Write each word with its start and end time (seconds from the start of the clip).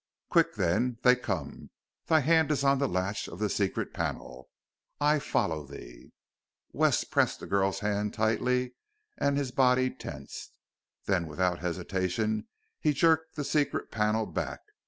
Quick, 0.31 0.55
then 0.55 0.97
they 1.03 1.15
come! 1.15 1.69
Thy 2.07 2.21
hand 2.21 2.49
is 2.49 2.63
on 2.63 2.79
the 2.79 2.87
latch 2.87 3.27
of 3.29 3.37
the 3.37 3.51
secret 3.51 3.93
panel. 3.93 4.49
I 4.99 5.19
follow 5.19 5.63
thee!" 5.63 6.11
Wes 6.71 7.03
pressed 7.03 7.39
the 7.39 7.45
girl's 7.45 7.81
hand 7.81 8.11
tightly 8.11 8.73
and 9.19 9.37
his 9.37 9.51
body 9.51 9.91
tensed. 9.91 10.53
Then, 11.05 11.27
without 11.27 11.59
hesitation, 11.59 12.47
he 12.79 12.93
jerked 12.93 13.35
the 13.35 13.43
secret 13.43 13.91
panel 13.91 14.25
back. 14.25 14.61